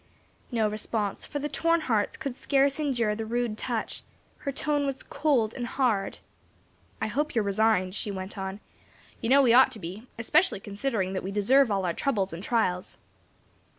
No 0.51 0.67
response, 0.67 1.27
for 1.27 1.37
the 1.37 1.47
torn 1.47 1.81
hearts 1.81 2.17
could 2.17 2.33
scarce 2.33 2.79
endure 2.79 3.13
the 3.13 3.23
rude 3.23 3.55
touch; 3.55 4.01
her 4.39 4.51
tone 4.51 4.87
was 4.87 4.97
so 4.97 5.05
cold 5.11 5.53
and 5.53 5.67
hard. 5.67 6.17
"I 6.99 7.05
hope 7.05 7.35
you're 7.35 7.43
resigned," 7.43 7.93
she 7.93 8.09
went 8.09 8.35
on. 8.35 8.61
"You 9.21 9.29
know 9.29 9.43
we 9.43 9.53
ought 9.53 9.71
to 9.73 9.79
be; 9.79 10.07
especially 10.17 10.59
considering 10.59 11.13
that 11.13 11.21
we 11.21 11.29
deserve 11.31 11.69
all 11.69 11.85
our 11.85 11.93
troubles 11.93 12.33
and 12.33 12.41
trials." 12.41 12.97